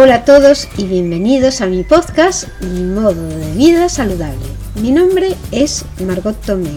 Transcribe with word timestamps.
Hola 0.00 0.14
a 0.14 0.24
todos 0.24 0.68
y 0.76 0.84
bienvenidos 0.84 1.60
a 1.60 1.66
mi 1.66 1.82
podcast 1.82 2.46
Mi 2.60 2.82
modo 2.82 3.20
de 3.20 3.50
vida 3.56 3.88
saludable. 3.88 4.46
Mi 4.80 4.92
nombre 4.92 5.34
es 5.50 5.84
Margot 6.06 6.40
Tomé 6.40 6.70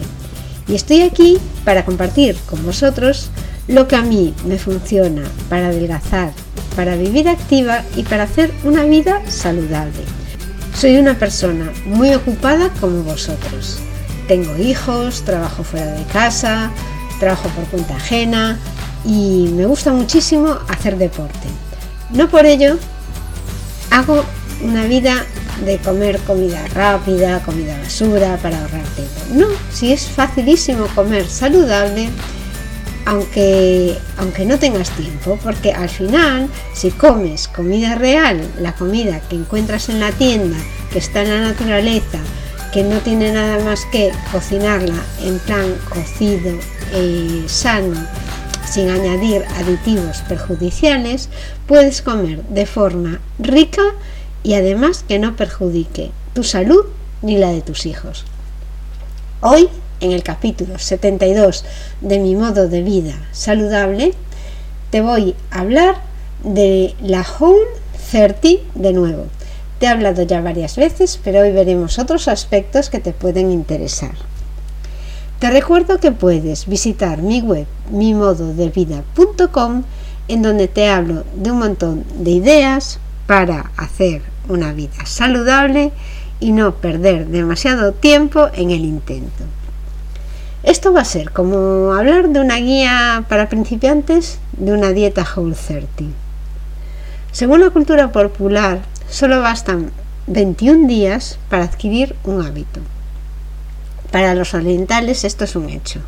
y 0.66 0.74
estoy 0.74 1.02
aquí 1.02 1.38
para 1.64 1.84
compartir 1.84 2.36
con 2.50 2.66
vosotros 2.66 3.30
lo 3.68 3.86
que 3.86 3.94
a 3.94 4.02
mí 4.02 4.34
me 4.44 4.58
funciona 4.58 5.22
para 5.48 5.68
adelgazar, 5.68 6.32
para 6.74 6.96
vivir 6.96 7.28
activa 7.28 7.84
y 7.94 8.02
para 8.02 8.24
hacer 8.24 8.50
una 8.64 8.82
vida 8.82 9.22
saludable. 9.30 10.02
Soy 10.74 10.96
una 10.96 11.16
persona 11.16 11.70
muy 11.86 12.12
ocupada 12.14 12.70
como 12.80 13.04
vosotros. 13.04 13.78
Tengo 14.26 14.56
hijos, 14.56 15.22
trabajo 15.22 15.62
fuera 15.62 15.92
de 15.92 16.04
casa, 16.06 16.72
trabajo 17.20 17.48
por 17.50 17.66
cuenta 17.66 17.94
ajena 17.94 18.58
y 19.04 19.48
me 19.54 19.66
gusta 19.66 19.92
muchísimo 19.92 20.58
hacer 20.66 20.98
deporte. 20.98 21.46
No 22.10 22.28
por 22.28 22.46
ello 22.46 22.78
hago 23.92 24.24
una 24.62 24.84
vida 24.86 25.24
de 25.66 25.78
comer 25.78 26.18
comida 26.20 26.66
rápida, 26.74 27.40
comida 27.42 27.78
basura 27.78 28.38
para 28.38 28.60
ahorrar 28.60 28.84
tiempo. 28.96 29.20
No, 29.34 29.46
si 29.70 29.92
es 29.92 30.08
facilísimo 30.08 30.86
comer 30.94 31.28
saludable, 31.28 32.08
aunque, 33.04 33.96
aunque 34.16 34.46
no 34.46 34.58
tengas 34.58 34.90
tiempo, 34.90 35.38
porque 35.42 35.72
al 35.72 35.88
final, 35.88 36.48
si 36.72 36.90
comes 36.90 37.48
comida 37.48 37.94
real, 37.94 38.40
la 38.58 38.74
comida 38.74 39.20
que 39.28 39.36
encuentras 39.36 39.88
en 39.88 40.00
la 40.00 40.10
tienda, 40.12 40.56
que 40.90 40.98
está 40.98 41.22
en 41.22 41.28
la 41.28 41.40
naturaleza, 41.40 42.18
que 42.72 42.82
no 42.82 42.98
tiene 43.00 43.32
nada 43.32 43.62
más 43.62 43.84
que 43.92 44.10
cocinarla 44.30 44.96
en 45.20 45.38
plan 45.40 45.74
cocido, 45.90 46.54
eh, 46.94 47.44
sano, 47.46 48.06
sin 48.72 48.88
añadir 48.88 49.44
aditivos 49.58 50.22
perjudiciales, 50.28 51.28
puedes 51.66 52.00
comer 52.00 52.42
de 52.44 52.64
forma 52.64 53.20
rica 53.38 53.82
y 54.42 54.54
además 54.54 55.04
que 55.06 55.18
no 55.18 55.36
perjudique 55.36 56.10
tu 56.32 56.42
salud 56.42 56.86
ni 57.20 57.36
la 57.36 57.50
de 57.50 57.60
tus 57.60 57.84
hijos. 57.84 58.24
Hoy, 59.42 59.68
en 60.00 60.12
el 60.12 60.22
capítulo 60.22 60.78
72 60.78 61.66
de 62.00 62.18
mi 62.18 62.34
modo 62.34 62.66
de 62.66 62.82
vida 62.82 63.28
saludable, 63.32 64.14
te 64.90 65.02
voy 65.02 65.34
a 65.50 65.60
hablar 65.60 65.96
de 66.42 66.94
la 67.02 67.26
Whole 67.38 67.66
30 68.10 68.62
de 68.74 68.92
nuevo. 68.94 69.26
Te 69.80 69.86
he 69.86 69.88
hablado 69.90 70.22
ya 70.22 70.40
varias 70.40 70.76
veces, 70.76 71.20
pero 71.22 71.40
hoy 71.40 71.52
veremos 71.52 71.98
otros 71.98 72.26
aspectos 72.26 72.88
que 72.88 73.00
te 73.00 73.12
pueden 73.12 73.52
interesar. 73.52 74.31
Te 75.42 75.50
recuerdo 75.50 75.98
que 75.98 76.12
puedes 76.12 76.66
visitar 76.68 77.20
mi 77.20 77.40
web 77.40 77.66
mimododevida.com 77.90 79.82
en 80.28 80.40
donde 80.40 80.68
te 80.68 80.88
hablo 80.88 81.24
de 81.34 81.50
un 81.50 81.58
montón 81.58 82.04
de 82.14 82.30
ideas 82.30 83.00
para 83.26 83.72
hacer 83.76 84.22
una 84.48 84.72
vida 84.72 85.04
saludable 85.04 85.90
y 86.38 86.52
no 86.52 86.76
perder 86.76 87.26
demasiado 87.26 87.90
tiempo 87.90 88.50
en 88.54 88.70
el 88.70 88.84
intento. 88.84 89.42
Esto 90.62 90.92
va 90.92 91.00
a 91.00 91.04
ser 91.04 91.32
como 91.32 91.92
hablar 91.92 92.28
de 92.28 92.38
una 92.38 92.58
guía 92.58 93.24
para 93.28 93.48
principiantes 93.48 94.38
de 94.52 94.70
una 94.70 94.90
dieta 94.92 95.26
Whole 95.26 95.56
30. 95.56 96.04
Según 97.32 97.62
la 97.62 97.70
cultura 97.70 98.12
popular, 98.12 98.82
solo 99.10 99.40
bastan 99.40 99.90
21 100.28 100.86
días 100.86 101.40
para 101.48 101.64
adquirir 101.64 102.14
un 102.22 102.46
hábito. 102.46 102.80
Para 104.12 104.34
los 104.34 104.52
orientales 104.52 105.24
esto 105.24 105.44
es 105.44 105.56
un 105.56 105.70
hecho. 105.70 106.00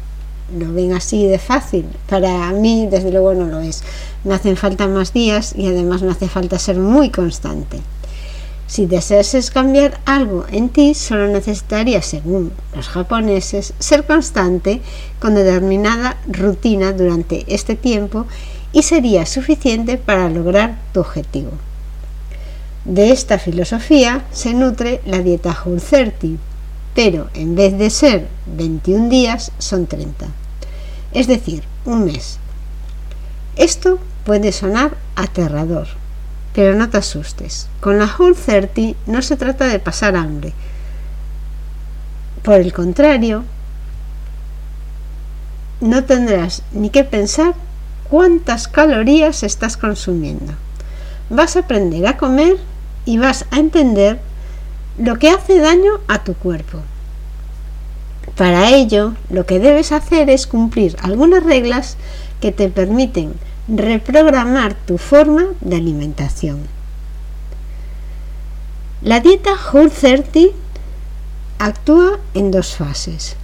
Lo 0.56 0.72
ven 0.74 0.92
así 0.92 1.26
de 1.26 1.38
fácil. 1.38 1.86
Para 2.06 2.50
mí, 2.52 2.86
desde 2.88 3.10
luego, 3.10 3.32
no 3.32 3.46
lo 3.46 3.60
es. 3.60 3.82
Me 4.24 4.34
hacen 4.34 4.58
falta 4.58 4.86
más 4.86 5.14
días 5.14 5.54
y 5.56 5.66
además 5.66 6.02
me 6.02 6.12
hace 6.12 6.28
falta 6.28 6.58
ser 6.58 6.76
muy 6.76 7.08
constante. 7.08 7.80
Si 8.66 8.84
deseas 8.84 9.50
cambiar 9.50 10.00
algo 10.04 10.44
en 10.50 10.68
ti, 10.68 10.94
solo 10.94 11.28
necesitarías, 11.28 12.04
según 12.04 12.52
los 12.76 12.88
japoneses, 12.88 13.72
ser 13.78 14.04
constante 14.04 14.82
con 15.18 15.34
determinada 15.34 16.18
rutina 16.26 16.92
durante 16.92 17.44
este 17.48 17.74
tiempo 17.74 18.26
y 18.72 18.82
sería 18.82 19.24
suficiente 19.24 19.96
para 19.96 20.28
lograr 20.28 20.78
tu 20.92 21.00
objetivo. 21.00 21.52
De 22.84 23.12
esta 23.12 23.38
filosofía 23.38 24.24
se 24.30 24.52
nutre 24.52 25.00
la 25.06 25.20
dieta 25.20 25.56
30, 25.88 26.38
pero 26.94 27.28
en 27.34 27.54
vez 27.54 27.76
de 27.76 27.90
ser 27.90 28.28
21 28.46 29.08
días 29.08 29.52
son 29.58 29.86
30, 29.86 30.26
es 31.12 31.26
decir, 31.26 31.64
un 31.84 32.04
mes. 32.04 32.38
Esto 33.56 33.98
puede 34.24 34.52
sonar 34.52 34.96
aterrador, 35.16 35.88
pero 36.54 36.74
no 36.76 36.88
te 36.88 36.98
asustes. 36.98 37.68
Con 37.80 37.98
la 37.98 38.12
Whole 38.18 38.34
30 38.34 38.98
no 39.06 39.22
se 39.22 39.36
trata 39.36 39.66
de 39.66 39.78
pasar 39.78 40.16
hambre. 40.16 40.52
Por 42.42 42.54
el 42.54 42.72
contrario, 42.72 43.44
no 45.80 46.04
tendrás 46.04 46.62
ni 46.72 46.90
que 46.90 47.04
pensar 47.04 47.54
cuántas 48.08 48.68
calorías 48.68 49.42
estás 49.42 49.76
consumiendo. 49.76 50.52
Vas 51.30 51.56
a 51.56 51.60
aprender 51.60 52.06
a 52.06 52.16
comer 52.16 52.58
y 53.04 53.18
vas 53.18 53.46
a 53.50 53.58
entender 53.58 54.20
lo 54.98 55.18
que 55.18 55.30
hace 55.30 55.58
daño 55.58 56.00
a 56.08 56.24
tu 56.24 56.34
cuerpo. 56.34 56.78
Para 58.36 58.70
ello, 58.70 59.14
lo 59.30 59.46
que 59.46 59.58
debes 59.58 59.92
hacer 59.92 60.30
es 60.30 60.46
cumplir 60.46 60.96
algunas 61.00 61.44
reglas 61.44 61.96
que 62.40 62.52
te 62.52 62.68
permiten 62.68 63.34
reprogramar 63.68 64.74
tu 64.74 64.98
forma 64.98 65.46
de 65.60 65.76
alimentación. 65.76 66.60
La 69.02 69.20
dieta 69.20 69.50
Whole 69.72 69.90
30 69.90 70.54
actúa 71.58 72.18
en 72.34 72.50
dos 72.50 72.74
fases. 72.74 73.36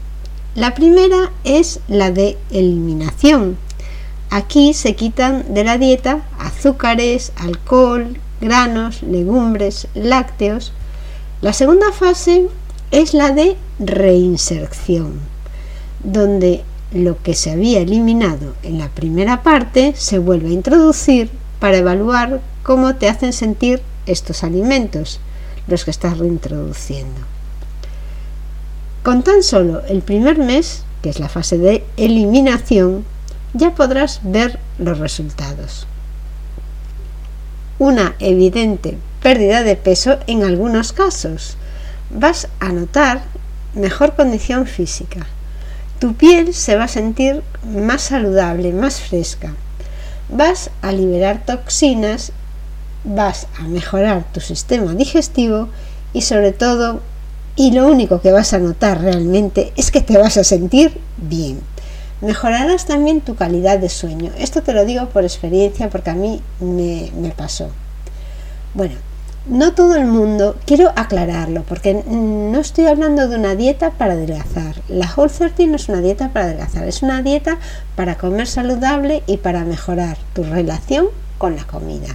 La 0.55 0.75
primera 0.75 1.31
es 1.45 1.81
la 1.87 2.11
de 2.11 2.37
eliminación. 2.51 3.57
Aquí 4.31 4.75
se 4.75 4.97
quitan 4.97 5.55
de 5.55 5.65
la 5.65 5.79
dieta 5.79 6.23
azúcares, 6.39 7.33
alcohol, 7.37 8.19
granos, 8.41 9.03
legumbres, 9.03 9.87
lácteos, 9.95 10.73
la 11.43 11.55
segunda 11.55 11.91
fase 11.93 12.49
es 12.91 13.15
la 13.15 13.31
de 13.31 13.57
reinserción, 13.79 15.21
donde 16.05 16.65
lo 16.93 17.23
que 17.23 17.35
se 17.35 17.51
había 17.51 17.81
eliminado 17.81 18.55
en 18.63 18.79
la 18.79 18.89
primera 18.89 19.43
parte 19.43 19.95
se 19.97 20.19
vuelve 20.19 20.51
a 20.51 20.53
introducir 20.53 21.31
para 21.59 21.79
evaluar 21.79 22.41
cómo 22.63 22.97
te 22.97 23.09
hacen 23.09 23.33
sentir 23.33 23.81
estos 24.05 24.45
alimentos, 24.45 25.21
los 25.67 25.85
que 25.85 25.91
estás 25.93 26.19
reintroduciendo. 26.19 27.21
Con 29.03 29.23
tan 29.23 29.43
solo 29.43 29.81
el 29.87 30.03
primer 30.03 30.39
mes, 30.39 30.85
que 31.01 31.09
es 31.09 31.21
la 31.21 31.31
fase 31.31 31.57
de 31.57 31.85
eliminación, 31.97 33.05
ya 33.55 33.75
podrás 33.75 34.21
ver 34.25 34.59
los 34.79 34.99
resultados. 34.99 35.87
Una 37.79 38.15
evidente 38.19 38.99
pérdida 39.23 39.63
de 39.63 39.77
peso 39.77 40.19
en 40.27 40.43
algunos 40.43 40.93
casos. 40.93 41.57
Vas 42.11 42.49
a 42.59 42.71
notar 42.73 43.23
mejor 43.75 44.15
condición 44.17 44.67
física. 44.67 45.27
Tu 45.99 46.15
piel 46.15 46.55
se 46.55 46.77
va 46.77 46.85
a 46.85 46.89
sentir 46.89 47.43
más 47.65 48.03
saludable, 48.03 48.73
más 48.73 49.01
fresca. 49.01 49.53
Vas 50.29 50.71
a 50.83 50.93
liberar 50.93 51.45
toxinas, 51.45 52.33
vas 53.05 53.47
a 53.59 53.63
mejorar 53.63 54.25
tu 54.33 54.41
sistema 54.41 54.95
digestivo 54.95 55.69
y 56.13 56.23
sobre 56.23 56.53
todo, 56.53 57.01
y 57.57 57.73
lo 57.73 57.87
único 57.87 58.21
que 58.21 58.33
vas 58.33 58.55
a 58.55 58.59
notar 58.59 59.03
realmente 59.03 59.73
es 59.77 59.91
que 59.91 60.01
te 60.01 60.17
vas 60.17 60.37
a 60.37 60.45
sentir 60.45 60.99
bien. 61.19 61.61
Mejorarás 62.21 62.87
también 62.87 63.21
tu 63.21 63.35
calidad 63.35 63.79
de 63.79 63.89
sueño. 63.89 64.31
Esto 64.39 64.63
te 64.63 64.73
lo 64.73 64.85
digo 64.85 65.09
por 65.09 65.25
experiencia 65.25 65.89
porque 65.91 66.11
a 66.11 66.15
mí 66.15 66.41
me, 66.61 67.11
me 67.17 67.31
pasó. 67.31 67.71
Bueno, 68.75 68.95
no 69.47 69.73
todo 69.73 69.97
el 69.97 70.07
mundo, 70.07 70.57
quiero 70.67 70.93
aclararlo, 70.97 71.63
porque 71.63 71.95
no 71.95 72.59
estoy 72.61 72.87
hablando 72.87 73.27
de 73.27 73.37
una 73.37 73.55
dieta 73.55 73.91
para 73.91 74.13
adelgazar. 74.13 74.77
La 74.89 75.11
Whole 75.15 75.31
30 75.31 75.67
no 75.67 75.77
es 75.77 75.89
una 75.89 76.01
dieta 76.01 76.29
para 76.29 76.47
adelgazar, 76.47 76.87
es 76.87 77.03
una 77.03 77.23
dieta 77.23 77.59
para 77.97 78.17
comer 78.17 78.47
saludable 78.47 79.23
y 79.27 79.39
para 79.39 79.65
mejorar 79.65 80.19
tu 80.35 80.45
relación 80.45 81.07
con 81.39 81.57
la 81.57 81.65
comida. 81.65 82.09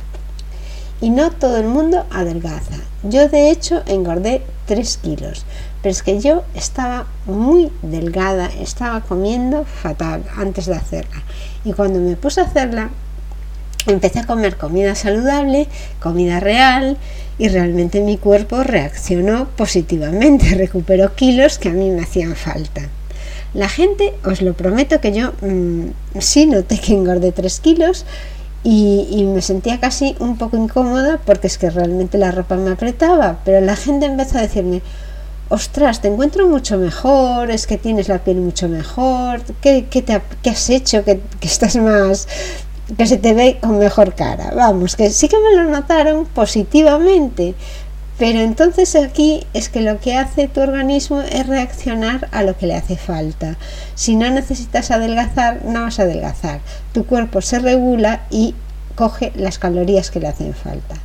Y 1.01 1.09
no 1.09 1.31
todo 1.31 1.57
el 1.57 1.67
mundo 1.67 2.05
adelgaza. 2.11 2.77
Yo 3.03 3.27
de 3.27 3.49
hecho 3.49 3.83
engordé 3.85 4.43
3 4.67 4.97
kilos, 4.97 5.45
pero 5.81 5.91
es 5.91 6.03
que 6.03 6.19
yo 6.19 6.43
estaba 6.53 7.05
muy 7.25 7.71
delgada, 7.81 8.47
estaba 8.59 9.01
comiendo 9.01 9.65
fatal 9.65 10.23
antes 10.37 10.67
de 10.67 10.75
hacerla. 10.75 11.21
Y 11.63 11.73
cuando 11.73 11.99
me 11.99 12.15
puse 12.15 12.41
a 12.41 12.45
hacerla, 12.45 12.91
empecé 13.87 14.19
a 14.19 14.25
comer 14.25 14.57
comida 14.57 14.95
saludable, 14.95 15.67
comida 15.99 16.39
real 16.39 16.97
y 17.37 17.49
realmente 17.49 18.01
mi 18.01 18.17
cuerpo 18.17 18.63
reaccionó 18.63 19.47
positivamente, 19.49 20.55
recuperó 20.55 21.15
kilos 21.15 21.57
que 21.57 21.69
a 21.69 21.73
mí 21.73 21.89
me 21.89 22.01
hacían 22.01 22.35
falta. 22.35 22.89
La 23.53 23.69
gente, 23.69 24.13
os 24.25 24.41
lo 24.41 24.53
prometo 24.53 24.99
que 24.99 25.13
yo 25.13 25.31
mm, 25.41 26.19
sí 26.19 26.45
noté 26.45 26.77
que 26.77 26.93
engordé 26.93 27.31
3 27.31 27.59
kilos 27.61 28.05
y, 28.65 29.23
me 29.25 29.41
sentía 29.41 29.79
casi 29.79 30.15
un 30.19 30.37
poco 30.37 30.57
incómoda 30.57 31.19
porque 31.23 31.47
es 31.47 31.57
que 31.57 31.69
realmente 31.69 32.17
la 32.17 32.31
ropa 32.31 32.55
me 32.55 32.71
apretaba, 32.71 33.39
pero 33.45 33.61
la 33.61 33.75
gente 33.75 34.07
empezó 34.07 34.39
a 34.39 34.41
decirme, 34.41 34.81
ostras, 35.49 36.01
te 36.01 36.07
encuentro 36.07 36.47
mucho 36.47 36.77
mejor, 36.77 37.51
es 37.51 37.67
que 37.67 37.77
tienes 37.77 38.09
la 38.09 38.23
piel 38.23 38.37
mucho 38.37 38.67
mejor, 38.67 39.41
¿qué, 39.61 39.83
te 39.83 40.49
has 40.49 40.69
hecho? 40.71 41.03
Que, 41.03 41.21
que, 41.39 41.47
estás 41.47 41.75
más, 41.75 42.27
que 42.97 43.07
se 43.07 43.17
te 43.17 43.33
ve 43.33 43.57
con 43.61 43.79
mejor 43.79 44.13
cara. 44.13 44.51
Vamos, 44.55 44.95
que 44.95 45.09
sí 45.09 45.27
que 45.27 45.37
me 45.39 45.55
lo 45.55 45.69
notaron 45.69 46.25
positivamente, 46.25 47.55
pero 48.17 48.39
entonces 48.39 48.95
aquí 48.95 49.45
es 49.53 49.69
que 49.69 49.81
lo 49.81 49.99
que 49.99 50.15
hace 50.15 50.47
tu 50.47 50.61
organismo 50.61 51.21
es 51.21 51.47
reaccionar 51.47 52.29
a 52.31 52.43
lo 52.43 52.57
que 52.57 52.67
le 52.67 52.75
hace 52.75 52.95
falta. 52.95 53.57
Si 53.95 54.15
no 54.15 54.29
necesitas 54.29 54.91
adelgazar, 54.91 55.65
no 55.65 55.81
vas 55.81 55.99
a 55.99 56.03
adelgazar. 56.03 56.61
Tu 56.93 57.05
cuerpo 57.05 57.41
se 57.41 57.59
regula 57.59 58.21
y 58.29 58.55
coge 58.95 59.33
las 59.35 59.59
calorías 59.59 60.11
que 60.11 60.19
le 60.19 60.27
hacen 60.27 60.53
falta. 60.53 60.95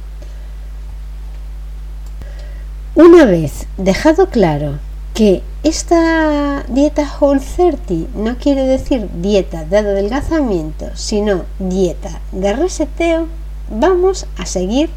Una 2.95 3.25
vez 3.25 3.67
dejado 3.77 4.29
claro 4.31 4.79
que 5.21 5.43
esta 5.65 6.65
dieta 6.69 7.07
Whole 7.21 7.41
30 7.41 8.09
no 8.15 8.39
quiere 8.39 8.65
decir 8.65 9.07
dieta 9.17 9.67
de 9.67 9.77
adelgazamiento, 9.77 10.87
sino 10.95 11.45
dieta 11.59 12.23
de 12.33 12.55
reseteo, 12.55 13.27
vamos 13.69 14.25
a 14.39 14.47
seguir 14.47 14.89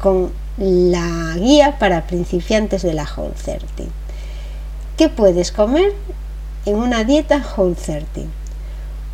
con 0.00 0.32
la 0.56 1.34
guía 1.36 1.78
para 1.78 2.06
principiantes 2.06 2.80
de 2.80 2.94
la 2.94 3.04
Whole 3.04 3.34
30. 3.34 3.66
¿Qué 4.96 5.10
puedes 5.10 5.52
comer 5.52 5.92
en 6.64 6.76
una 6.76 7.04
dieta 7.04 7.44
Whole 7.54 7.74
30? 7.74 8.22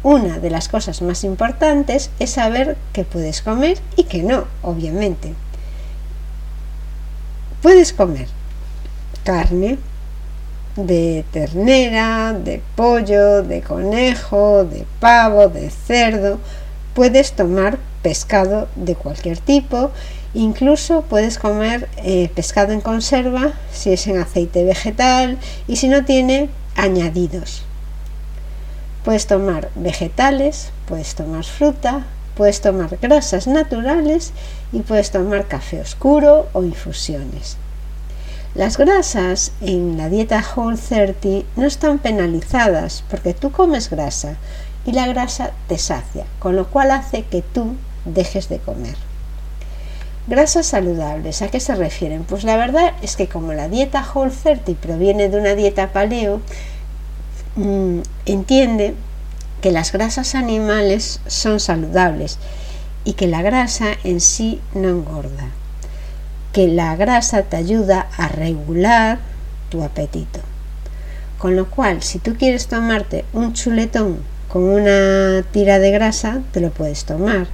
Una 0.05 0.38
de 0.38 0.50
las 0.50 0.69
cosas 0.69 1.03
más 1.03 1.25
importantes 1.25 2.12
es 2.20 2.31
saber 2.31 2.76
qué 2.93 3.03
puedes 3.03 3.43
comer 3.43 3.81
y 3.97 4.05
qué 4.05 4.23
no, 4.23 4.44
obviamente. 4.62 5.35
Puedes 7.62 7.93
comer 7.93 8.29
carne 9.25 9.79
de 10.76 11.24
ternera, 11.30 12.32
de 12.32 12.62
pollo, 12.76 13.42
de 13.42 13.60
conejo, 13.60 14.64
de 14.64 14.86
pavo, 15.00 15.48
de 15.48 15.70
cerdo. 15.70 16.38
Puedes 16.94 17.32
tomar 17.32 17.78
pescado 18.02 18.69
de 18.76 18.94
cualquier 18.94 19.38
tipo 19.38 19.90
Incluso 20.34 21.02
puedes 21.02 21.38
comer 21.38 21.90
eh, 21.98 22.30
pescado 22.34 22.72
en 22.72 22.80
conserva 22.80 23.52
si 23.70 23.92
es 23.92 24.06
en 24.06 24.19
aceite 24.19 24.64
vegetal 24.64 25.38
y 25.69 25.76
si 25.76 25.88
no 25.88 26.04
tiene 26.06 26.48
añadidos. 26.75 27.64
Puedes 29.04 29.26
tomar 29.26 29.68
vegetales, 29.75 30.70
puedes 30.86 31.14
tomar 31.14 31.44
fruta, 31.44 32.06
puedes 32.34 32.62
tomar 32.62 32.96
grasas 33.02 33.46
naturales 33.46 34.32
y 34.72 34.80
puedes 34.80 35.10
tomar 35.10 35.48
café 35.48 35.82
oscuro 35.82 36.48
o 36.54 36.62
infusiones. 36.62 37.58
Las 38.54 38.76
grasas 38.76 39.52
en 39.62 39.96
la 39.96 40.10
dieta 40.10 40.44
Whole 40.44 40.76
30 40.76 41.46
no 41.56 41.66
están 41.66 41.99
penalizadas 41.99 43.02
porque 43.08 43.32
tú 43.32 43.50
comes 43.50 43.88
grasa 43.88 44.37
y 44.84 44.93
la 44.93 45.06
grasa 45.06 45.52
te 45.69 45.78
sacia, 45.78 46.26
con 46.38 46.54
lo 46.54 46.69
cual 46.69 46.90
hace 46.90 47.22
que 47.22 47.40
tú 47.40 47.76
dejes 48.04 48.50
de 48.50 48.58
comer. 48.58 48.96
Grasas 50.26 50.66
saludables, 50.66 51.40
¿a 51.40 51.49
qué 51.49 51.60
se 51.60 51.75
refieren? 51.75 52.25
Pues 52.25 52.44
la 52.44 52.56
verdad 52.56 52.93
es 53.00 53.16
que 53.16 53.26
como 53.26 53.54
la 53.54 53.70
dieta 53.70 54.06
Whole 54.14 54.31
30 54.31 54.75
proviene 54.75 55.31
de 55.31 55.38
una 55.38 55.54
dieta 55.54 55.90
paleo, 55.90 56.43
mm, 57.56 58.00
entiende 58.26 58.94
que 59.62 59.72
las 59.72 59.93
grasas 59.93 60.34
animales 60.34 61.20
son 61.26 61.58
saludables 61.58 62.38
y 63.04 63.14
que 63.14 63.28
la 63.28 63.40
grasa 63.40 63.93
en 64.04 64.20
sí 64.20 64.60
no 64.75 64.90
engorda, 64.90 65.49
que 66.52 66.69
la 66.69 66.96
grasa 66.96 67.43
te 67.43 67.56
ayuda 67.56 68.08
a 68.16 68.28
regular 68.28 69.19
tu 69.70 69.82
apetito. 69.82 70.40
Con 71.38 71.56
lo 71.56 71.69
cual, 71.69 72.02
si 72.02 72.19
tú 72.19 72.37
quieres 72.37 72.66
tomarte 72.66 73.25
un 73.32 73.52
chuletón 73.52 74.19
con 74.49 74.62
una 74.64 75.43
tira 75.50 75.78
de 75.78 75.90
grasa, 75.90 76.40
te 76.52 76.60
lo 76.60 76.70
puedes 76.70 77.04
tomar 77.04 77.49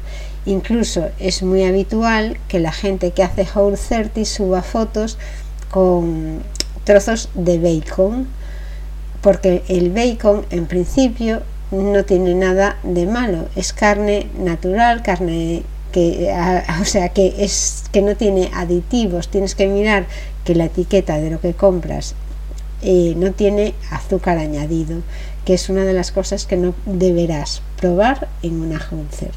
Incluso 0.48 1.10
es 1.18 1.42
muy 1.42 1.64
habitual 1.64 2.38
que 2.48 2.58
la 2.58 2.72
gente 2.72 3.10
que 3.10 3.22
hace 3.22 3.46
Whole 3.54 3.76
30 3.76 4.24
suba 4.24 4.62
fotos 4.62 5.18
con 5.70 6.42
trozos 6.84 7.28
de 7.34 7.58
bacon, 7.58 8.26
porque 9.20 9.62
el 9.68 9.90
bacon 9.90 10.46
en 10.48 10.64
principio 10.64 11.42
no 11.70 12.02
tiene 12.06 12.34
nada 12.34 12.78
de 12.82 13.04
malo, 13.04 13.46
es 13.56 13.74
carne 13.74 14.28
natural, 14.38 15.02
carne 15.02 15.64
que 15.98 16.34
o 16.80 16.84
sea 16.84 17.08
que 17.10 17.34
es 17.38 17.84
que 17.92 18.02
no 18.02 18.16
tiene 18.16 18.50
aditivos, 18.54 19.28
tienes 19.28 19.54
que 19.54 19.66
mirar 19.66 20.06
que 20.44 20.54
la 20.54 20.66
etiqueta 20.66 21.18
de 21.18 21.30
lo 21.30 21.40
que 21.40 21.54
compras 21.54 22.14
eh, 22.82 23.14
no 23.16 23.32
tiene 23.32 23.74
azúcar 23.90 24.38
añadido, 24.38 25.00
que 25.44 25.54
es 25.54 25.68
una 25.68 25.84
de 25.84 25.94
las 25.94 26.12
cosas 26.12 26.46
que 26.46 26.56
no 26.56 26.74
deberás 26.86 27.62
probar 27.80 28.28
en 28.42 28.60
una 28.60 28.78
30. 28.78 29.32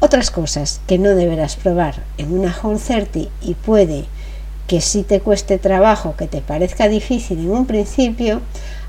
Otras 0.00 0.30
cosas 0.30 0.80
que 0.86 0.98
no 0.98 1.10
deberás 1.10 1.56
probar 1.56 2.02
en 2.18 2.38
una 2.38 2.54
30 2.54 3.30
y 3.42 3.54
puede 3.54 4.04
que 4.66 4.80
si 4.80 5.02
te 5.02 5.20
cueste 5.20 5.58
trabajo, 5.58 6.14
que 6.16 6.26
te 6.26 6.40
parezca 6.40 6.88
difícil 6.88 7.38
en 7.38 7.50
un 7.50 7.66
principio, 7.66 8.40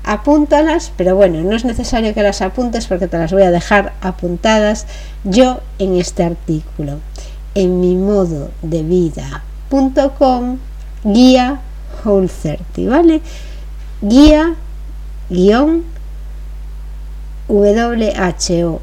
apúntalas, 0.06 0.92
pero 0.96 1.14
bueno, 1.16 1.42
no 1.42 1.54
es 1.54 1.66
necesario 1.66 2.14
que 2.14 2.22
las 2.22 2.40
apuntes 2.40 2.86
porque 2.86 3.08
te 3.08 3.18
las 3.18 3.32
voy 3.32 3.42
a 3.42 3.50
dejar 3.50 3.92
apuntadas 4.00 4.86
yo 5.24 5.60
en 5.78 5.96
este 5.96 6.24
artículo, 6.24 7.00
en 7.54 7.80
mi 7.80 7.96
modo 7.96 8.50
de 8.62 8.82
vida.com, 8.82 10.56
guía 11.04 11.60
Whole 12.04 12.28
30, 12.28 12.90
¿vale? 12.90 13.20
Guía 14.00 14.54
guion 15.28 15.84
W-H-O-N-E 17.48 18.78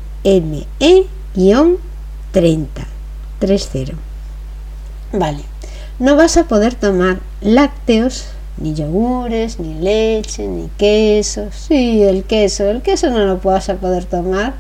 guion 1.36 1.78
30. 2.32 2.88
3-0. 3.40 3.94
Vale. 5.12 5.44
No 6.00 6.16
vas 6.16 6.38
a 6.38 6.46
poder 6.46 6.76
tomar 6.76 7.20
lácteos, 7.42 8.26
ni 8.58 8.74
yogures, 8.74 9.60
ni 9.60 9.76
leche, 9.76 10.48
ni 10.48 10.70
queso. 10.78 11.50
Sí, 11.52 12.04
el 12.04 12.24
queso. 12.24 12.70
El 12.70 12.82
queso 12.82 13.10
no 13.10 13.26
lo 13.26 13.38
vas 13.38 13.70
a 13.70 13.76
poder 13.76 14.06
tomar. 14.06 14.54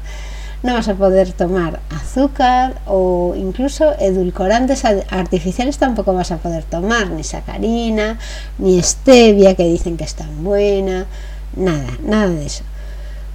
No 0.63 0.73
vas 0.73 0.87
a 0.87 0.95
poder 0.95 1.33
tomar 1.33 1.81
azúcar 1.89 2.75
o 2.85 3.33
incluso 3.35 3.93
edulcorantes 3.99 4.85
artificiales 4.85 5.77
tampoco 5.77 6.13
vas 6.13 6.31
a 6.31 6.37
poder 6.37 6.63
tomar, 6.63 7.09
ni 7.09 7.25
sacarina, 7.25 8.17
ni 8.59 8.81
stevia 8.81 9.55
que 9.55 9.65
dicen 9.65 9.97
que 9.97 10.05
es 10.05 10.15
tan 10.15 10.41
buena. 10.41 11.05
Nada, 11.57 11.97
nada 12.05 12.29
de 12.29 12.45
eso. 12.45 12.63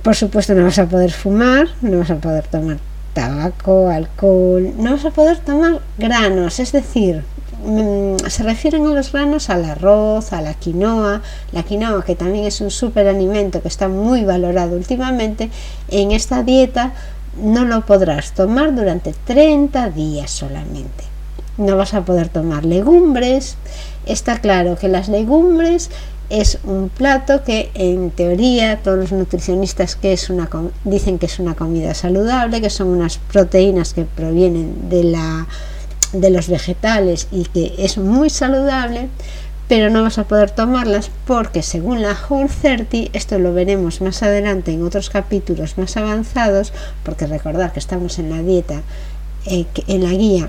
Por 0.02 0.16
supuesto 0.16 0.54
no 0.54 0.64
vas 0.64 0.78
a 0.78 0.86
poder 0.86 1.10
fumar, 1.10 1.68
no 1.82 1.98
vas 1.98 2.10
a 2.10 2.16
poder 2.16 2.46
tomar 2.46 2.78
tabaco, 3.12 3.88
alcohol, 3.90 4.72
no 4.78 4.92
vas 4.92 5.04
a 5.04 5.10
poder 5.10 5.38
tomar 5.38 5.80
granos, 5.98 6.60
es 6.60 6.72
decir, 6.72 7.24
mm, 7.64 8.28
se 8.28 8.42
refieren 8.42 8.86
a 8.86 8.90
los 8.90 9.12
granos 9.12 9.50
al 9.50 9.64
arroz, 9.64 10.32
a 10.32 10.40
la 10.40 10.54
quinoa, 10.54 11.22
la 11.52 11.62
quinoa 11.62 12.04
que 12.04 12.14
también 12.14 12.44
es 12.44 12.60
un 12.60 12.70
superalimento 12.70 13.62
que 13.62 13.68
está 13.68 13.88
muy 13.88 14.24
valorado 14.24 14.76
últimamente, 14.76 15.50
en 15.88 16.12
esta 16.12 16.42
dieta 16.42 16.92
no 17.42 17.64
lo 17.64 17.86
podrás 17.86 18.32
tomar 18.32 18.74
durante 18.74 19.14
30 19.24 19.90
días 19.90 20.30
solamente. 20.30 21.04
No 21.56 21.76
vas 21.76 21.94
a 21.94 22.04
poder 22.04 22.28
tomar 22.28 22.64
legumbres. 22.64 23.56
Está 24.06 24.40
claro 24.40 24.76
que 24.76 24.88
las 24.88 25.08
legumbres 25.08 25.90
es 26.30 26.58
un 26.64 26.90
plato 26.90 27.42
que 27.42 27.70
en 27.74 28.10
teoría 28.10 28.80
todos 28.82 28.98
los 28.98 29.12
nutricionistas 29.12 29.96
que 29.96 30.12
es 30.12 30.28
una, 30.30 30.48
dicen 30.84 31.18
que 31.18 31.26
es 31.26 31.38
una 31.38 31.54
comida 31.54 31.94
saludable, 31.94 32.60
que 32.60 32.70
son 32.70 32.88
unas 32.88 33.18
proteínas 33.18 33.94
que 33.94 34.04
provienen 34.04 34.88
de, 34.90 35.04
la, 35.04 35.46
de 36.12 36.30
los 36.30 36.48
vegetales 36.48 37.28
y 37.30 37.44
que 37.44 37.74
es 37.78 37.98
muy 37.98 38.30
saludable, 38.30 39.08
pero 39.68 39.90
no 39.90 40.02
vas 40.02 40.18
a 40.18 40.24
poder 40.24 40.50
tomarlas 40.50 41.10
porque 41.26 41.62
según 41.62 42.00
la 42.00 42.16
Whole 42.28 42.48
30, 42.48 43.10
esto 43.12 43.38
lo 43.38 43.52
veremos 43.52 44.00
más 44.00 44.22
adelante 44.22 44.72
en 44.72 44.82
otros 44.82 45.10
capítulos 45.10 45.76
más 45.76 45.96
avanzados, 45.96 46.72
porque 47.04 47.26
recordad 47.26 47.72
que 47.72 47.78
estamos 47.78 48.18
en 48.18 48.30
la 48.30 48.42
dieta, 48.42 48.82
eh, 49.44 49.66
en 49.86 50.04
la 50.04 50.10
guía 50.10 50.48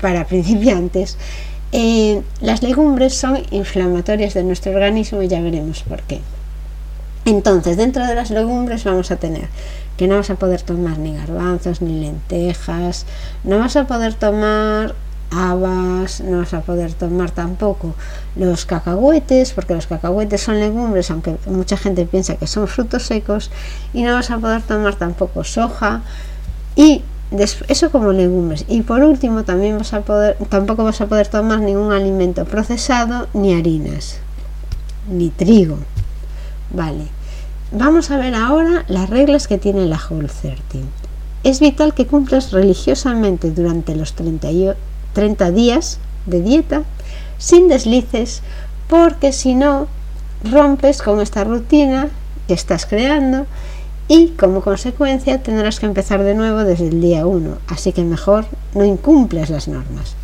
para 0.00 0.26
principiantes, 0.28 1.18
eh, 1.72 2.22
las 2.40 2.62
legumbres 2.62 3.14
son 3.14 3.42
inflamatorias 3.50 4.34
de 4.34 4.44
nuestro 4.44 4.72
organismo 4.72 5.22
y 5.22 5.28
ya 5.28 5.40
veremos 5.40 5.82
por 5.82 6.02
qué. 6.02 6.20
Entonces, 7.24 7.76
dentro 7.76 8.06
de 8.06 8.14
las 8.14 8.30
legumbres 8.30 8.84
vamos 8.84 9.10
a 9.10 9.16
tener 9.16 9.48
que 9.96 10.06
no 10.06 10.16
vas 10.16 10.30
a 10.30 10.36
poder 10.36 10.62
tomar 10.62 10.98
ni 10.98 11.14
garbanzos 11.14 11.82
ni 11.82 12.00
lentejas, 12.00 13.06
no 13.44 13.58
vas 13.58 13.76
a 13.76 13.86
poder 13.86 14.14
tomar 14.14 14.94
habas, 15.34 16.20
no 16.20 16.38
vas 16.38 16.52
a 16.54 16.60
poder 16.60 16.92
tomar 16.92 17.30
tampoco 17.30 17.94
los 18.36 18.66
cacahuetes, 18.66 19.52
porque 19.52 19.74
los 19.74 19.86
cacahuetes 19.86 20.42
son 20.42 20.60
legumbres, 20.60 21.10
aunque 21.10 21.36
mucha 21.46 21.76
gente 21.76 22.04
piensa 22.04 22.36
que 22.36 22.46
son 22.46 22.68
frutos 22.68 23.04
secos, 23.04 23.50
y 23.92 24.02
no 24.02 24.14
vas 24.14 24.30
a 24.30 24.38
poder 24.38 24.62
tomar 24.62 24.94
tampoco 24.96 25.44
soja 25.44 26.02
y 26.76 27.02
eso 27.68 27.90
como 27.90 28.12
legumbres. 28.12 28.64
Y 28.68 28.82
por 28.82 29.02
último, 29.02 29.44
también 29.44 29.78
vas 29.78 29.94
a 29.94 30.02
poder, 30.02 30.36
tampoco 30.48 30.84
vas 30.84 31.00
a 31.00 31.06
poder 31.06 31.28
tomar 31.28 31.60
ningún 31.60 31.92
alimento 31.92 32.44
procesado, 32.44 33.26
ni 33.32 33.54
harinas, 33.54 34.18
ni 35.08 35.30
trigo. 35.30 35.78
Vale. 36.70 37.06
Vamos 37.74 38.10
a 38.10 38.18
ver 38.18 38.34
ahora 38.34 38.84
las 38.88 39.08
reglas 39.08 39.48
que 39.48 39.56
tiene 39.56 39.86
la 39.86 39.98
Whole 39.98 40.28
30. 40.28 40.60
Es 41.42 41.58
vital 41.58 41.94
que 41.94 42.06
cumplas 42.06 42.52
religiosamente 42.52 43.50
durante 43.50 43.96
los 43.96 44.12
30, 44.12 44.76
30 45.14 45.50
días 45.52 45.98
de 46.26 46.42
dieta 46.42 46.82
sin 47.38 47.68
deslices, 47.68 48.42
porque 48.88 49.32
si 49.32 49.54
no 49.54 49.86
rompes 50.44 51.00
con 51.00 51.22
esta 51.22 51.44
rutina 51.44 52.10
que 52.46 52.52
estás 52.52 52.84
creando 52.84 53.46
y 54.06 54.28
como 54.38 54.60
consecuencia 54.60 55.42
tendrás 55.42 55.80
que 55.80 55.86
empezar 55.86 56.22
de 56.22 56.34
nuevo 56.34 56.64
desde 56.64 56.88
el 56.88 57.00
día 57.00 57.24
1, 57.24 57.56
así 57.68 57.94
que 57.94 58.04
mejor 58.04 58.44
no 58.74 58.84
incumples 58.84 59.48
las 59.48 59.66
normas. 59.66 60.14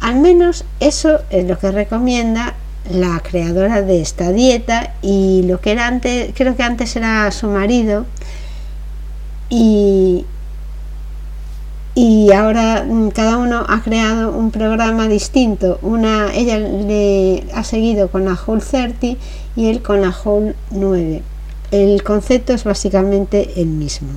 Al 0.00 0.16
menos 0.16 0.66
eso 0.80 1.20
es 1.30 1.48
lo 1.48 1.58
que 1.58 1.72
recomienda 1.72 2.56
la 2.90 3.20
creadora 3.20 3.82
de 3.82 4.00
esta 4.00 4.32
dieta 4.32 4.94
y 5.02 5.42
lo 5.42 5.60
que 5.60 5.72
era 5.72 5.86
antes, 5.86 6.32
creo 6.34 6.56
que 6.56 6.62
antes 6.62 6.96
era 6.96 7.30
su 7.30 7.48
marido 7.48 8.06
y, 9.48 10.24
y 11.94 12.32
ahora 12.32 12.84
mm, 12.88 13.10
cada 13.10 13.36
uno 13.36 13.64
ha 13.68 13.82
creado 13.82 14.32
un 14.32 14.50
programa 14.50 15.08
distinto. 15.08 15.78
Una, 15.82 16.34
ella 16.34 16.58
le 16.58 17.44
ha 17.54 17.62
seguido 17.62 18.08
con 18.08 18.24
la 18.24 18.36
Whole 18.46 18.62
30 18.62 19.18
y 19.56 19.68
él 19.68 19.82
con 19.82 20.00
la 20.00 20.10
Whole 20.10 20.54
9. 20.70 21.22
El 21.70 22.02
concepto 22.02 22.52
es 22.52 22.64
básicamente 22.64 23.60
el 23.60 23.66
mismo. 23.66 24.08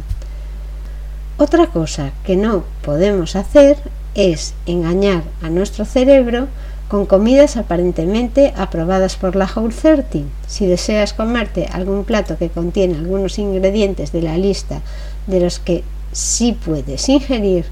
Otra 1.37 1.67
cosa 1.67 2.11
que 2.23 2.37
no 2.37 2.63
podemos 2.81 3.35
hacer 3.35 3.77
es 4.15 4.53
engañar 4.65 5.23
a 5.41 5.49
nuestro 5.49 5.83
cerebro 5.83 6.47
con 6.87 7.05
comidas 7.05 7.57
aparentemente 7.57 8.53
aprobadas 8.55 9.15
por 9.15 9.35
la 9.35 9.49
Whole 9.53 9.73
30. 9.73 10.19
Si 10.47 10.67
deseas 10.67 11.13
comerte 11.13 11.67
algún 11.71 12.03
plato 12.03 12.37
que 12.37 12.49
contiene 12.49 12.95
algunos 12.95 13.39
ingredientes 13.39 14.11
de 14.11 14.21
la 14.21 14.37
lista 14.37 14.81
de 15.27 15.39
los 15.39 15.59
que 15.59 15.83
sí 16.11 16.53
puedes 16.53 17.09
ingerir, 17.09 17.65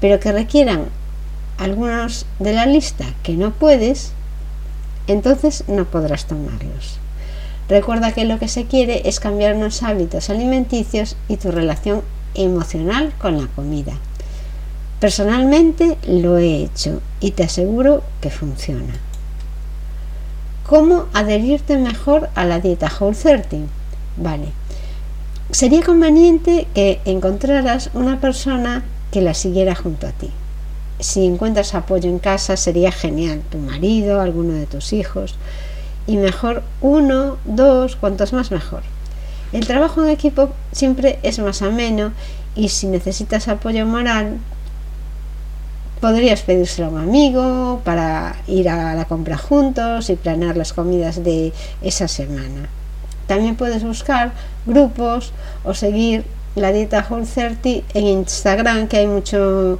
pero 0.00 0.20
que 0.20 0.32
requieran 0.32 0.84
algunos 1.58 2.26
de 2.38 2.52
la 2.52 2.66
lista 2.66 3.06
que 3.22 3.34
no 3.34 3.52
puedes, 3.52 4.12
entonces 5.06 5.64
no 5.66 5.86
podrás 5.86 6.26
tomarlos. 6.26 6.98
Recuerda 7.68 8.12
que 8.12 8.24
lo 8.24 8.38
que 8.38 8.48
se 8.48 8.66
quiere 8.66 9.08
es 9.08 9.20
cambiar 9.20 9.54
unos 9.54 9.82
hábitos 9.82 10.30
alimenticios 10.30 11.16
y 11.28 11.36
tu 11.36 11.50
relación 11.50 12.02
emocional 12.34 13.12
con 13.18 13.38
la 13.38 13.46
comida. 13.48 13.94
Personalmente 15.00 15.96
lo 16.08 16.38
he 16.38 16.62
hecho 16.62 17.00
y 17.20 17.30
te 17.30 17.44
aseguro 17.44 18.02
que 18.20 18.30
funciona. 18.30 18.94
¿Cómo 20.66 21.06
adherirte 21.14 21.78
mejor 21.78 22.28
a 22.34 22.44
la 22.44 22.58
dieta 22.58 22.92
Whole 22.98 23.16
30? 23.16 23.56
Vale, 24.16 24.48
sería 25.50 25.82
conveniente 25.82 26.66
que 26.74 27.00
encontraras 27.04 27.90
una 27.94 28.20
persona 28.20 28.84
que 29.12 29.22
la 29.22 29.34
siguiera 29.34 29.74
junto 29.74 30.06
a 30.06 30.12
ti. 30.12 30.30
Si 30.98 31.24
encuentras 31.24 31.74
apoyo 31.74 32.10
en 32.10 32.18
casa 32.18 32.56
sería 32.56 32.90
genial, 32.90 33.40
tu 33.50 33.58
marido, 33.58 34.20
alguno 34.20 34.54
de 34.54 34.66
tus 34.66 34.92
hijos, 34.92 35.36
y 36.08 36.16
mejor 36.16 36.64
uno, 36.80 37.36
dos, 37.44 37.94
cuantos 37.94 38.32
más 38.32 38.50
mejor. 38.50 38.82
El 39.52 39.66
trabajo 39.66 40.02
en 40.02 40.10
equipo 40.10 40.50
siempre 40.72 41.20
es 41.22 41.38
más 41.38 41.62
ameno 41.62 42.12
y 42.56 42.70
si 42.70 42.88
necesitas 42.88 43.48
apoyo 43.48 43.86
moral, 43.86 44.38
podrías 46.00 46.42
pedírselo 46.42 46.88
a 46.88 46.90
un 46.90 46.98
amigo 46.98 47.80
para 47.84 48.36
ir 48.46 48.68
a 48.68 48.94
la 48.94 49.04
compra 49.04 49.36
juntos 49.36 50.10
y 50.10 50.16
planear 50.16 50.56
las 50.56 50.72
comidas 50.72 51.22
de 51.24 51.52
esa 51.82 52.08
semana. 52.08 52.68
También 53.26 53.56
puedes 53.56 53.84
buscar 53.84 54.32
grupos 54.66 55.32
o 55.64 55.74
seguir 55.74 56.24
la 56.54 56.72
dieta 56.72 57.06
Whole 57.08 57.26
30 57.26 57.68
en 57.94 58.06
Instagram, 58.06 58.88
que 58.88 58.98
hay 58.98 59.06
mucho, 59.06 59.78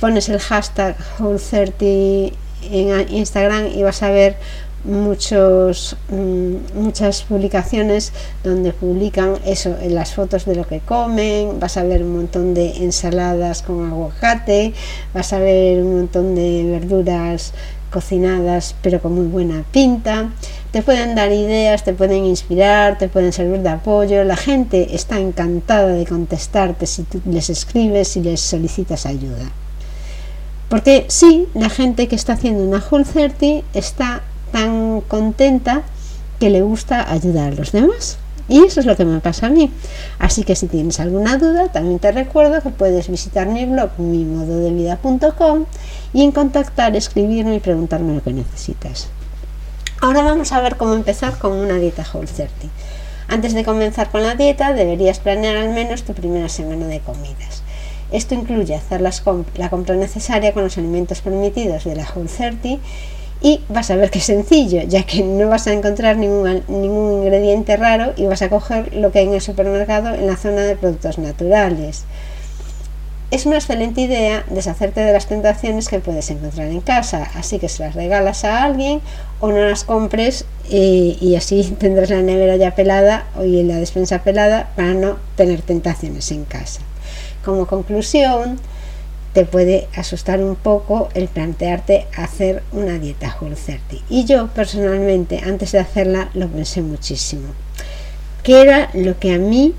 pones 0.00 0.28
el 0.28 0.40
hashtag 0.40 0.96
Whole 1.18 1.38
30 1.38 2.36
en 2.70 3.14
Instagram 3.14 3.66
y 3.66 3.82
vas 3.82 4.02
a 4.02 4.10
ver 4.10 4.36
muchos 4.84 5.96
mm, 6.08 6.80
muchas 6.80 7.22
publicaciones 7.22 8.12
donde 8.42 8.72
publican 8.72 9.34
eso 9.44 9.76
las 9.88 10.14
fotos 10.14 10.44
de 10.46 10.56
lo 10.56 10.66
que 10.66 10.80
comen 10.80 11.60
vas 11.60 11.76
a 11.76 11.82
ver 11.82 12.02
un 12.02 12.16
montón 12.16 12.54
de 12.54 12.84
ensaladas 12.84 13.62
con 13.62 13.86
aguacate 13.86 14.72
vas 15.12 15.32
a 15.32 15.38
ver 15.38 15.82
un 15.82 15.96
montón 15.96 16.34
de 16.34 16.64
verduras 16.70 17.52
cocinadas 17.90 18.74
pero 18.82 19.00
con 19.00 19.14
muy 19.14 19.26
buena 19.26 19.64
pinta 19.70 20.30
te 20.70 20.82
pueden 20.82 21.16
dar 21.16 21.32
ideas, 21.32 21.82
te 21.82 21.94
pueden 21.94 22.24
inspirar, 22.24 22.96
te 22.96 23.08
pueden 23.08 23.32
servir 23.32 23.60
de 23.60 23.70
apoyo. 23.70 24.22
La 24.22 24.36
gente 24.36 24.94
está 24.94 25.18
encantada 25.18 25.88
de 25.88 26.06
contestarte 26.06 26.86
si 26.86 27.02
tú 27.02 27.20
les 27.26 27.50
escribes 27.50 28.16
y 28.16 28.22
les 28.22 28.40
solicitas 28.40 29.04
ayuda. 29.04 29.50
Porque 30.68 31.06
sí, 31.08 31.48
la 31.54 31.68
gente 31.68 32.06
que 32.06 32.14
está 32.14 32.34
haciendo 32.34 32.62
una 32.62 32.80
Whole 32.88 33.04
30 33.04 33.66
está 33.74 34.22
tan 34.50 35.00
contenta 35.02 35.82
que 36.38 36.50
le 36.50 36.62
gusta 36.62 37.10
ayudar 37.10 37.52
a 37.52 37.56
los 37.56 37.72
demás. 37.72 38.18
Y 38.48 38.64
eso 38.64 38.80
es 38.80 38.86
lo 38.86 38.96
que 38.96 39.04
me 39.04 39.20
pasa 39.20 39.46
a 39.46 39.50
mí. 39.50 39.70
Así 40.18 40.42
que 40.42 40.56
si 40.56 40.66
tienes 40.66 40.98
alguna 40.98 41.36
duda, 41.36 41.68
también 41.68 42.00
te 42.00 42.10
recuerdo 42.10 42.60
que 42.60 42.70
puedes 42.70 43.08
visitar 43.08 43.46
mi 43.46 43.64
blog 43.64 43.90
mimododevida.com 43.98 45.66
y 46.12 46.24
en 46.24 46.32
contactar, 46.32 46.96
escribirme 46.96 47.54
y 47.54 47.60
preguntarme 47.60 48.14
lo 48.14 48.22
que 48.22 48.32
necesitas. 48.32 49.08
Ahora 50.00 50.22
vamos 50.22 50.50
a 50.50 50.60
ver 50.60 50.76
cómo 50.76 50.94
empezar 50.94 51.38
con 51.38 51.52
una 51.52 51.74
dieta 51.74 52.04
Whole 52.12 52.26
30. 52.26 52.52
Antes 53.28 53.54
de 53.54 53.64
comenzar 53.64 54.10
con 54.10 54.24
la 54.24 54.34
dieta, 54.34 54.72
deberías 54.72 55.20
planear 55.20 55.56
al 55.56 55.68
menos 55.68 56.02
tu 56.02 56.14
primera 56.14 56.48
semana 56.48 56.86
de 56.86 56.98
comidas. 56.98 57.62
Esto 58.10 58.34
incluye 58.34 58.74
hacer 58.74 59.00
la 59.00 59.70
compra 59.70 59.94
necesaria 59.94 60.52
con 60.52 60.64
los 60.64 60.76
alimentos 60.76 61.20
permitidos 61.20 61.84
de 61.84 61.94
la 61.94 62.08
Whole 62.12 62.28
30 62.28 62.80
y 63.40 63.60
vas 63.68 63.90
a 63.90 63.96
ver 63.96 64.10
que 64.10 64.18
es 64.18 64.24
sencillo, 64.24 64.82
ya 64.82 65.04
que 65.04 65.22
no 65.22 65.48
vas 65.48 65.66
a 65.66 65.72
encontrar 65.72 66.16
ningún, 66.16 66.62
ningún 66.68 67.22
ingrediente 67.22 67.76
raro 67.76 68.12
y 68.16 68.26
vas 68.26 68.42
a 68.42 68.48
coger 68.48 68.94
lo 68.94 69.12
que 69.12 69.20
hay 69.20 69.26
en 69.26 69.34
el 69.34 69.40
supermercado 69.40 70.14
en 70.14 70.26
la 70.26 70.36
zona 70.36 70.62
de 70.62 70.76
productos 70.76 71.18
naturales 71.18 72.04
es 73.30 73.46
una 73.46 73.56
excelente 73.56 74.00
idea 74.00 74.44
deshacerte 74.50 75.00
de 75.00 75.12
las 75.12 75.26
tentaciones 75.26 75.88
que 75.88 76.00
puedes 76.00 76.30
encontrar 76.30 76.66
en 76.66 76.80
casa, 76.80 77.30
así 77.36 77.60
que 77.60 77.68
se 77.68 77.84
las 77.84 77.94
regalas 77.94 78.44
a 78.44 78.64
alguien 78.64 79.00
o 79.38 79.50
no 79.52 79.58
las 79.58 79.84
compres 79.84 80.46
eh, 80.70 81.16
y 81.20 81.36
así 81.36 81.76
tendrás 81.78 82.10
la 82.10 82.22
nevera 82.22 82.56
ya 82.56 82.74
pelada 82.74 83.26
y 83.40 83.62
la 83.62 83.76
despensa 83.76 84.24
pelada 84.24 84.70
para 84.74 84.94
no 84.94 85.16
tener 85.36 85.62
tentaciones 85.62 86.30
en 86.32 86.44
casa. 86.44 86.80
Como 87.44 87.66
conclusión, 87.66 88.58
te 89.32 89.44
puede 89.44 89.88
asustar 89.94 90.42
un 90.42 90.56
poco 90.56 91.08
el 91.14 91.28
plantearte 91.28 92.06
hacer 92.16 92.62
una 92.72 92.98
dieta 92.98 93.36
Whole 93.40 93.54
30. 93.54 93.96
Y 94.08 94.24
yo 94.24 94.48
personalmente, 94.48 95.38
antes 95.38 95.72
de 95.72 95.78
hacerla, 95.78 96.30
lo 96.34 96.48
pensé 96.48 96.82
muchísimo. 96.82 97.48
¿Qué 98.42 98.62
era 98.62 98.90
lo 98.94 99.18
que 99.18 99.32
a 99.32 99.38
mí 99.38 99.74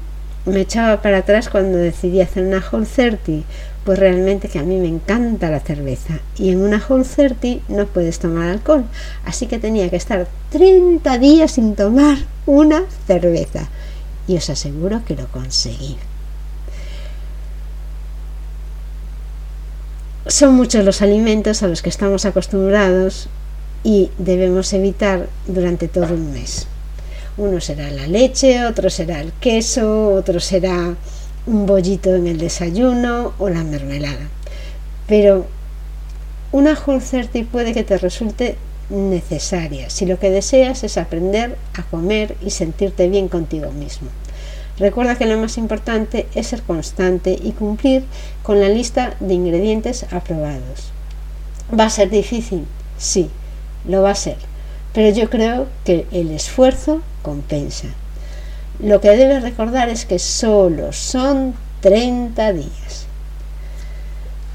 me 0.46 0.62
echaba 0.62 1.01
para 1.01 1.20
atrás 1.20 1.50
cuando 1.50 1.77
decidí 1.77 2.22
hacer 2.22 2.43
una 2.43 2.63
Whole 2.72 2.86
30, 2.86 3.46
pues 3.84 4.00
realmente 4.00 4.48
que 4.48 4.60
a 4.60 4.63
mí 4.63 4.77
me 4.77 4.88
encanta 4.88 5.50
la 5.50 5.60
cerveza 5.60 6.20
y 6.38 6.50
en 6.50 6.62
una 6.62 6.84
Whole 6.88 7.03
30 7.03 7.63
no 7.67 7.86
puedes 7.88 8.20
tomar 8.20 8.50
alcohol, 8.50 8.86
así 9.25 9.48
que 9.48 9.60
tenía 9.60 9.89
que 9.89 9.96
estar 9.96 10.27
30 10.51 11.17
días 11.17 11.51
sin 11.51 11.75
tomar 11.75 12.17
una 12.46 12.84
cerveza 13.05 13.70
y 14.27 14.38
os 14.38 14.50
aseguro 14.50 15.03
que 15.05 15.15
lo 15.15 15.27
conseguí. 15.27 15.98
Son 20.32 20.54
muchos 20.56 20.86
los 20.86 21.02
alimentos 21.02 21.62
a 21.62 21.68
los 21.68 21.82
que 21.82 21.90
estamos 21.90 22.24
acostumbrados 22.24 23.28
y 23.84 24.12
debemos 24.18 24.72
evitar 24.72 25.28
durante 25.46 25.90
todo 25.90 26.14
un 26.14 26.32
mes. 26.32 26.68
Uno 27.36 27.60
será 27.60 27.92
la 27.92 28.08
leche, 28.08 28.66
otro 28.66 28.90
será 28.90 29.20
el 29.20 29.34
queso, 29.34 30.08
otro 30.14 30.40
será 30.40 30.96
un 31.46 31.66
bollito 31.66 32.16
en 32.16 32.28
el 32.28 32.38
desayuno 32.38 33.34
o 33.40 33.50
la 33.50 33.66
mermelada. 33.66 34.30
Pero 35.06 35.48
una 36.54 36.80
Whole 36.80 37.02
puede 37.52 37.74
que 37.74 37.84
te 37.84 37.98
resulte 37.98 38.56
necesaria 38.90 39.90
si 39.90 40.06
lo 40.06 40.18
que 40.18 40.30
deseas 40.30 40.86
es 40.86 40.98
aprender 40.98 41.58
a 41.74 41.84
comer 41.84 42.38
y 42.42 42.52
sentirte 42.52 43.10
bien 43.10 43.28
contigo 43.28 43.70
mismo. 43.74 44.08
Recuerda 44.82 45.16
que 45.16 45.26
lo 45.26 45.38
más 45.38 45.58
importante 45.58 46.28
es 46.36 46.48
ser 46.48 46.62
constante 46.64 47.40
y 47.42 47.54
cumplir 47.54 48.04
con 48.44 48.60
la 48.60 48.68
lista 48.68 49.16
de 49.22 49.36
ingredientes 49.36 50.12
aprobados. 50.12 50.92
¿Va 51.80 51.86
a 51.86 51.90
ser 51.90 52.10
difícil? 52.10 52.66
Sí, 52.98 53.30
lo 53.88 54.02
va 54.02 54.12
a 54.12 54.16
ser 54.16 54.52
pero 54.94 55.10
yo 55.16 55.30
creo 55.30 55.68
que 55.86 56.06
el 56.12 56.32
esfuerzo 56.32 57.02
compensa. 57.22 57.88
Lo 58.80 59.00
que 59.00 59.10
debes 59.10 59.44
recordar 59.44 59.90
es 59.90 60.06
que 60.06 60.20
solo 60.20 60.92
son 60.92 61.54
30 61.82 62.54
días. 62.54 63.08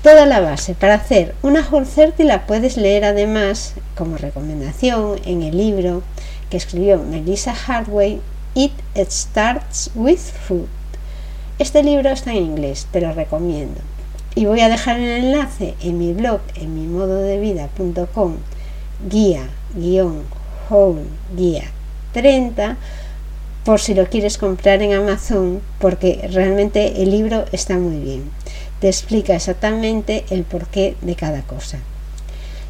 toda 0.03 0.25
la 0.25 0.39
base 0.39 0.75
para 0.75 0.95
hacer 0.95 1.35
una 1.43 1.65
30 1.65 2.23
la 2.23 2.47
puedes 2.47 2.77
leer 2.77 3.05
además 3.05 3.75
como 3.97 4.17
recomendación 4.17 5.19
en 5.25 5.43
el 5.43 5.57
libro 5.57 6.05
que 6.49 6.57
escribió 6.57 6.99
Melissa 7.03 7.57
Hardway 7.57 8.21
It 8.57 8.73
Starts 9.11 9.91
with 9.95 10.17
Food. 10.17 10.69
Este 11.59 11.83
libro 11.83 12.09
está 12.09 12.31
en 12.31 12.39
inglés, 12.39 12.87
te 12.91 13.03
lo 13.03 13.13
recomiendo. 13.13 13.83
Y 14.35 14.47
voy 14.47 14.61
a 14.61 14.71
dejar 14.71 14.99
el 14.99 15.25
enlace 15.25 15.75
en 15.83 15.99
mi 15.99 16.15
blog 16.15 16.41
en 16.55 16.75
mi 16.75 16.87
modo 16.87 17.21
de 17.21 17.39
guía 19.11 19.51
guion 19.75 20.23
whole 20.71 21.03
guía 21.37 21.65
30 22.15 22.79
por 23.63 23.79
si 23.79 23.93
lo 23.93 24.07
quieres 24.07 24.39
comprar 24.39 24.81
en 24.81 24.95
Amazon 24.95 25.61
porque 25.79 26.27
realmente 26.33 27.03
el 27.03 27.11
libro 27.11 27.45
está 27.53 27.77
muy 27.77 28.01
bien 28.01 28.31
te 28.81 28.89
explica 28.89 29.35
exactamente 29.35 30.25
el 30.31 30.45
porqué 30.45 30.97
de 31.03 31.15
cada 31.15 31.43
cosa. 31.43 31.79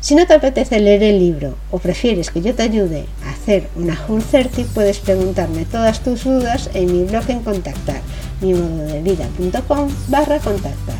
Si 0.01 0.15
no 0.15 0.27
te 0.27 0.35
apetece 0.35 0.79
leer 0.79 1.03
el 1.03 1.19
libro 1.19 1.57
o 1.71 1.79
prefieres 1.79 2.31
que 2.31 2.41
yo 2.41 2.55
te 2.55 2.63
ayude 2.63 3.07
a 3.25 3.31
hacer 3.31 3.69
una 3.77 3.99
30, 4.31 4.63
puedes 4.75 4.99
preguntarme 4.99 5.65
todas 5.65 6.01
tus 6.01 6.25
dudas 6.25 6.71
en 6.75 6.93
mi 6.93 7.05
blog 7.05 7.29
en 7.29 7.43
contactar, 7.43 8.01
mimododevida.com 8.41 9.89
barra 10.09 10.39
contactar. 10.39 10.97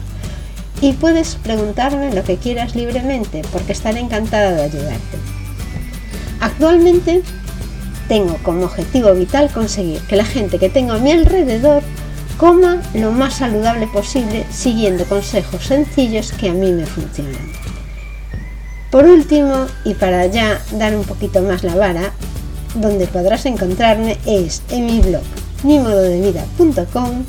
Y 0.81 0.93
puedes 0.95 1.37
preguntarme 1.37 2.13
lo 2.13 2.25
que 2.25 2.37
quieras 2.37 2.75
libremente 2.75 3.43
porque 3.53 3.73
estaré 3.73 4.01
encantada 4.01 4.53
de 4.53 4.63
ayudarte. 4.63 5.19
Actualmente 6.41 7.23
tengo 8.09 8.37
como 8.43 8.65
objetivo 8.65 9.15
vital 9.15 9.51
conseguir 9.51 10.01
que 10.03 10.17
la 10.17 10.25
gente 10.25 10.59
que 10.59 10.69
tengo 10.69 10.93
a 10.93 10.99
mi 10.99 11.13
alrededor 11.13 11.83
Coma 12.39 12.83
lo 12.93 13.13
más 13.13 13.37
saludable 13.37 13.87
posible 13.87 14.45
siguiendo 14.51 15.07
consejos 15.07 15.65
sencillos 15.65 16.33
que 16.33 16.51
a 16.51 16.53
mí 16.53 16.71
me 16.71 16.85
funcionan. 16.85 17.66
Por 18.97 19.05
último, 19.05 19.67
y 19.85 19.93
para 19.93 20.25
ya 20.25 20.59
dar 20.73 20.97
un 20.97 21.05
poquito 21.05 21.43
más 21.43 21.63
la 21.63 21.75
vara, 21.75 22.15
donde 22.77 23.07
podrás 23.07 23.45
encontrarme 23.45 24.17
es 24.25 24.63
en 24.71 24.87
mi 24.87 25.01
blog 25.01 25.21
mimododevida.com. 25.65 27.25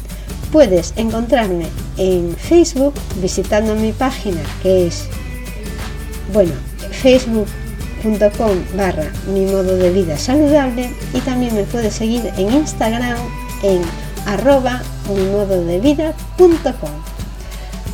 Puedes 0.53 0.93
encontrarme 0.95 1.65
en 1.97 2.38
Facebook 2.38 2.93
visitando 3.21 3.75
mi 3.75 3.91
página 3.91 4.39
que 4.63 4.88
es, 4.88 5.09
bueno, 6.31 6.53
facebook.com 7.01 8.77
barra 8.77 9.12
mi 9.33 9.43
modo 9.47 9.75
de 9.75 9.91
vida 9.91 10.17
saludable 10.17 10.89
y 11.13 11.19
también 11.19 11.53
me 11.53 11.63
puedes 11.63 11.95
seguir 11.95 12.31
en 12.38 12.50
Instagram 12.50 13.17
en 13.63 13.81
arroba 14.25 14.81
unimododevida.com. 15.09 16.91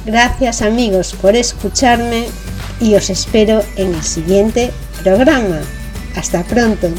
Gracias 0.05 0.61
amigos 0.61 1.15
por 1.19 1.35
escucharme 1.35 2.27
y 2.83 2.95
os 2.95 3.09
espero 3.09 3.63
en 3.77 3.93
el 3.95 4.03
siguiente 4.03 4.71
programa. 5.01 5.61
Hasta 6.15 6.43
pronto. 6.43 6.89